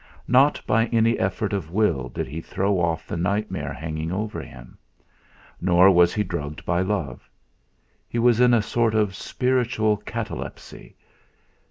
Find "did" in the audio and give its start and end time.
2.09-2.25